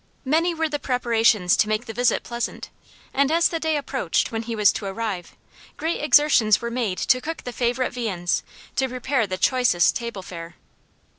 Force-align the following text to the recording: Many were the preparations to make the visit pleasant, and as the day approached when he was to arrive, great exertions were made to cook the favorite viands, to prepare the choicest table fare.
Many 0.25 0.55
were 0.55 0.67
the 0.67 0.79
preparations 0.79 1.55
to 1.57 1.69
make 1.69 1.85
the 1.85 1.93
visit 1.93 2.23
pleasant, 2.23 2.71
and 3.13 3.31
as 3.31 3.49
the 3.49 3.59
day 3.59 3.77
approached 3.77 4.31
when 4.31 4.41
he 4.41 4.55
was 4.55 4.71
to 4.71 4.85
arrive, 4.87 5.35
great 5.77 6.01
exertions 6.01 6.59
were 6.59 6.71
made 6.71 6.97
to 6.97 7.21
cook 7.21 7.43
the 7.43 7.53
favorite 7.53 7.93
viands, 7.93 8.41
to 8.77 8.89
prepare 8.89 9.27
the 9.27 9.37
choicest 9.37 9.95
table 9.95 10.23
fare. 10.23 10.55